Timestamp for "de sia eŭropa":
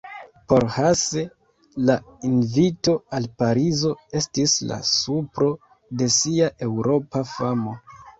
6.01-7.23